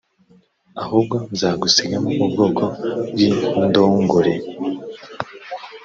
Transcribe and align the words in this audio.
ahubwo 0.83 1.15
nzagusigamo 1.33 2.09
ubwoko 2.25 2.63
bw 3.11 3.17
indogore 3.27 4.33